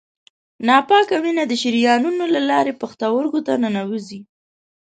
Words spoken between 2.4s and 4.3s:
لارې پښتورګو ته ننوزي.